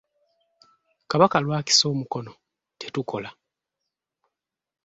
Kabaka 1.09 1.37
lw’akisa 1.45 1.85
omukono 1.93 2.31
tetukola. 2.79 3.29